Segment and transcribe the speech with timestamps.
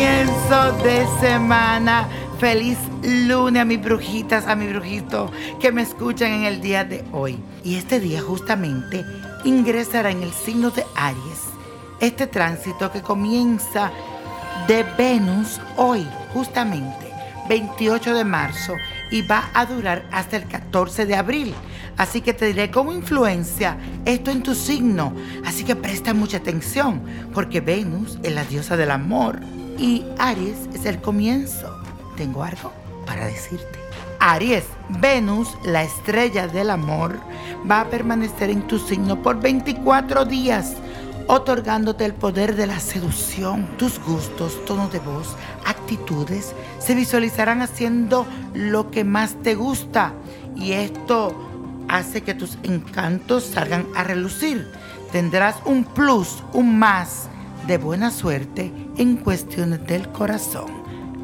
[0.00, 2.08] comienzo de semana.
[2.38, 5.30] Feliz lunes a mis brujitas, a mis brujitos
[5.60, 7.38] que me escuchan en el día de hoy.
[7.64, 9.04] Y este día justamente
[9.44, 11.42] ingresará en el signo de Aries.
[12.00, 13.92] Este tránsito que comienza
[14.66, 17.12] de Venus hoy, justamente,
[17.50, 18.76] 28 de marzo,
[19.10, 21.54] y va a durar hasta el 14 de abril.
[21.98, 23.76] Así que te diré cómo influencia
[24.06, 25.12] esto en tu signo.
[25.44, 27.02] Así que presta mucha atención,
[27.34, 29.40] porque Venus es la diosa del amor
[29.80, 31.74] y Aries es el comienzo.
[32.16, 32.70] Tengo algo
[33.06, 33.80] para decirte.
[34.20, 34.64] Aries,
[35.00, 37.18] Venus, la estrella del amor,
[37.68, 40.74] va a permanecer en tu signo por 24 días,
[41.26, 43.66] otorgándote el poder de la seducción.
[43.78, 50.12] Tus gustos, tono de voz, actitudes se visualizarán haciendo lo que más te gusta
[50.54, 51.34] y esto
[51.88, 54.70] hace que tus encantos salgan a relucir.
[55.10, 57.29] Tendrás un plus, un más
[57.66, 60.70] de buena suerte en cuestiones del corazón.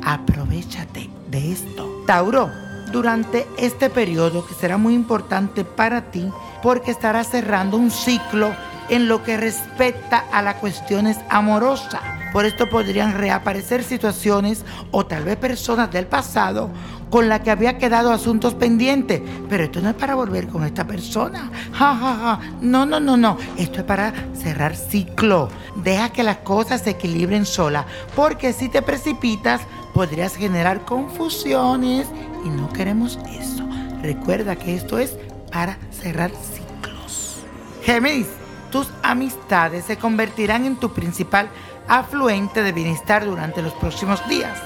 [0.03, 2.05] Aprovechate de esto.
[2.07, 2.51] Tauro,
[2.93, 6.31] durante este periodo que será muy importante para ti
[6.63, 8.55] porque estarás cerrando un ciclo
[8.89, 12.16] en lo que respecta a las cuestiones amorosas.
[12.37, 16.69] Por esto podrían reaparecer situaciones o tal vez personas del pasado
[17.09, 19.23] con la que había quedado asuntos pendientes.
[19.49, 21.51] Pero esto no es para volver con esta persona.
[21.73, 22.41] Ja, ja.
[22.61, 23.39] No, no, no, no.
[23.57, 25.49] Esto es para cerrar ciclo.
[25.77, 27.87] Deja que las cosas se equilibren sola.
[28.15, 29.63] Porque si te precipitas,
[29.95, 32.07] podrías generar confusiones
[32.45, 33.67] y no queremos eso.
[34.03, 35.17] Recuerda que esto es
[35.51, 37.39] para cerrar ciclos.
[37.83, 38.27] Géminis,
[38.71, 41.49] tus amistades se convertirán en tu principal
[41.89, 44.59] afluente de bienestar durante los próximos días.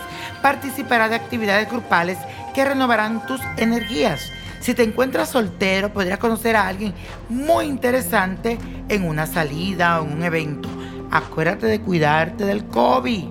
[0.43, 2.19] Participará de actividades grupales
[2.55, 4.33] que renovarán tus energías.
[4.61, 6.95] Si te encuentras soltero, podrías conocer a alguien
[7.29, 10.69] muy interesante en una salida o en un evento.
[11.11, 13.25] Acuérdate de cuidarte del COVID.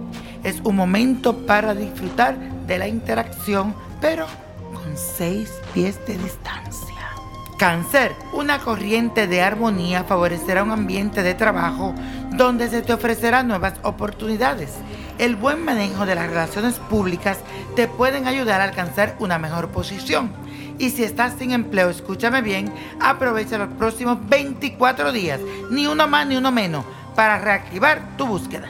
[0.44, 4.26] Es un momento para disfrutar de la interacción, pero
[4.74, 6.96] con seis pies de distancia.
[7.58, 11.94] Cáncer, una corriente de armonía favorecerá un ambiente de trabajo
[12.40, 14.72] donde se te ofrecerán nuevas oportunidades.
[15.18, 17.40] El buen manejo de las relaciones públicas
[17.76, 20.32] te pueden ayudar a alcanzar una mejor posición.
[20.78, 26.28] Y si estás sin empleo, escúchame bien, aprovecha los próximos 24 días, ni uno más
[26.28, 28.70] ni uno menos, para reactivar tu búsqueda.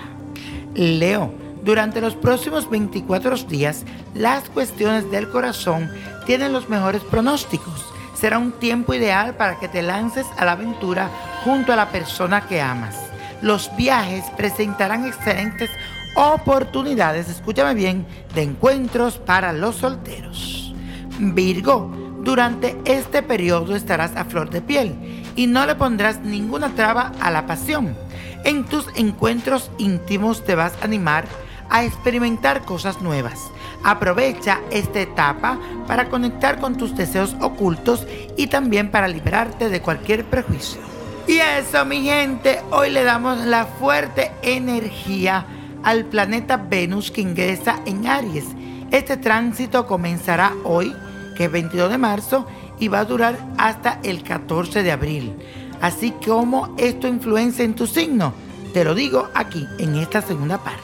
[0.74, 1.32] Leo,
[1.64, 5.92] durante los próximos 24 días, las cuestiones del corazón
[6.26, 11.10] tienen los mejores pronósticos será un tiempo ideal para que te lances a la aventura
[11.46, 13.09] junto a la persona que amas.
[13.42, 15.70] Los viajes presentarán excelentes
[16.16, 18.06] oportunidades, escúchame bien,
[18.36, 20.74] de encuentros para los solteros.
[21.20, 21.92] Virgo,
[22.22, 27.32] durante este periodo estarás a flor de piel y no le pondrás ninguna traba a
[27.32, 27.96] la pasión.
[28.44, 31.26] En tus encuentros íntimos te vas a animar
[31.70, 33.52] a experimentar cosas nuevas
[33.84, 35.58] Aprovecha esta etapa
[35.88, 38.06] para conectar con tus deseos ocultos
[38.36, 40.82] y también para liberarte de cualquier prejuicio.
[41.28, 45.46] Y eso, mi gente, hoy le damos la fuerte energía
[45.84, 48.46] al planeta Venus que ingresa en Aries.
[48.92, 50.96] Este tránsito comenzará hoy,
[51.38, 52.48] que es 22 de marzo,
[52.80, 55.36] y va a durar hasta el 14 de abril.
[55.82, 58.34] Así como esto influencia en tu signo,
[58.74, 60.84] te lo digo aquí en esta segunda parte.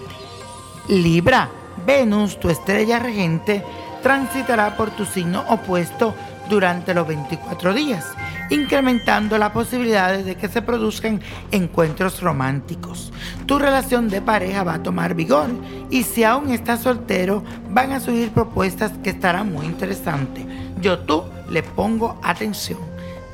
[0.88, 1.50] Libra
[1.85, 3.63] Venus, tu estrella regente,
[4.02, 6.13] transitará por tu signo opuesto
[6.50, 8.06] durante los 24 días,
[8.50, 13.12] incrementando las posibilidades de que se produzcan encuentros románticos.
[13.46, 15.50] Tu relación de pareja va a tomar vigor
[15.90, 20.46] y si aún estás soltero, van a surgir propuestas que estarán muy interesantes.
[20.82, 22.80] Yo tú le pongo atención.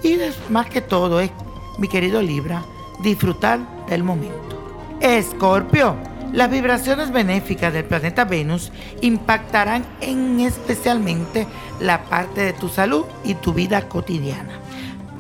[0.04, 0.18] Y
[0.50, 1.32] más que todo es,
[1.78, 2.64] mi querido Libra,
[3.04, 4.98] disfrutar del momento.
[5.00, 5.96] Escorpio
[6.34, 11.46] las vibraciones benéficas del planeta Venus impactarán en especialmente
[11.81, 14.62] la parte de tu salud y tu vida cotidiana.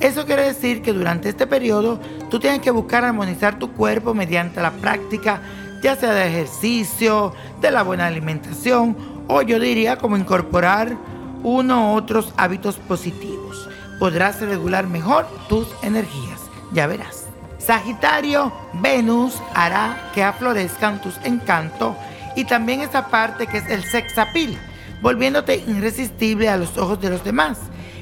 [0.01, 1.99] Eso quiere decir que durante este periodo
[2.31, 5.41] tú tienes que buscar armonizar tu cuerpo mediante la práctica,
[5.83, 10.97] ya sea de ejercicio, de la buena alimentación o yo diría como incorporar
[11.43, 13.69] uno u otros hábitos positivos.
[13.99, 16.39] Podrás regular mejor tus energías,
[16.73, 17.27] ya verás.
[17.59, 21.95] Sagitario, Venus hará que aflorezcan tus encantos
[22.35, 24.57] y también esa parte que es el sexapil,
[25.03, 27.59] volviéndote irresistible a los ojos de los demás.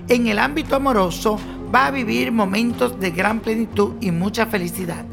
[0.08, 1.38] En el ámbito amoroso
[1.74, 5.06] va a vivir momentos de gran plenitud y mucha felicidad.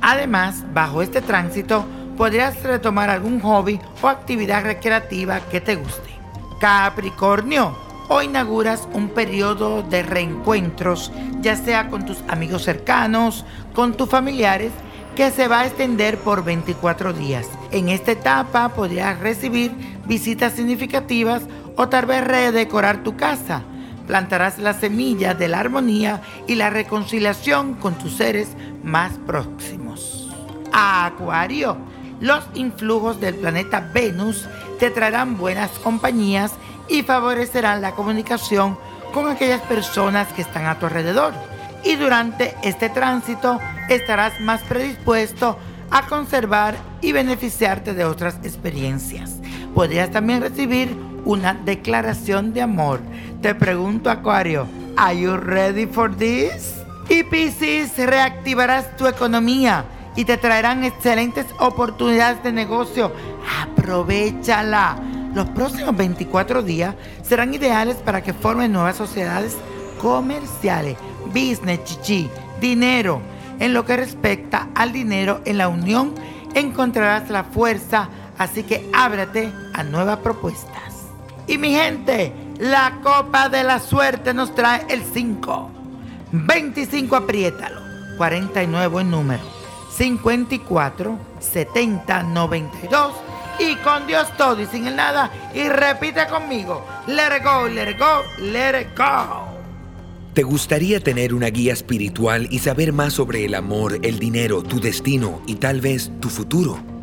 [0.00, 1.84] Además, bajo este tránsito
[2.16, 6.10] podrías retomar algún hobby o actividad recreativa que te guste.
[6.60, 7.76] Capricornio,
[8.14, 11.10] Hoy inauguras un periodo de reencuentros,
[11.40, 14.70] ya sea con tus amigos cercanos, con tus familiares,
[15.16, 17.48] que se va a extender por 24 días.
[17.70, 19.72] En esta etapa podrías recibir
[20.06, 21.44] visitas significativas
[21.76, 23.62] o tal vez redecorar tu casa.
[24.12, 28.48] Plantarás las semillas de la armonía y la reconciliación con tus seres
[28.84, 30.28] más próximos.
[30.70, 31.78] Acuario,
[32.20, 34.46] los influjos del planeta Venus
[34.78, 36.52] te traerán buenas compañías
[36.90, 38.76] y favorecerán la comunicación
[39.14, 41.32] con aquellas personas que están a tu alrededor.
[41.82, 45.56] Y durante este tránsito estarás más predispuesto
[45.90, 49.36] a conservar y beneficiarte de otras experiencias.
[49.74, 53.00] Podrías también recibir una declaración de amor.
[53.40, 54.66] Te pregunto, Acuario,
[54.96, 56.74] ¿Are you ready for this?
[57.08, 59.84] Y Pisces, reactivarás tu economía
[60.16, 63.12] y te traerán excelentes oportunidades de negocio.
[63.60, 64.98] Aprovechala.
[65.34, 69.56] Los próximos 24 días serán ideales para que formen nuevas sociedades
[70.00, 70.96] comerciales,
[71.32, 72.28] business, chichi,
[72.60, 73.22] dinero
[73.62, 76.14] en lo que respecta al dinero en la unión,
[76.54, 80.91] encontrarás la fuerza, así que ábrate a nuevas propuestas.
[81.46, 85.70] Y mi gente, la copa de la suerte nos trae el 5.
[86.32, 87.80] 25 apriétalo.
[88.16, 89.42] 49 en número.
[89.96, 93.12] 54 70 92
[93.58, 96.84] y con Dios todo y sin el nada y repite conmigo.
[97.06, 99.52] Let it go, let it go, let it go.
[100.34, 104.80] ¿Te gustaría tener una guía espiritual y saber más sobre el amor, el dinero, tu
[104.80, 106.91] destino y tal vez tu futuro?